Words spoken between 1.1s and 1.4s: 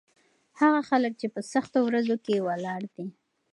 چې په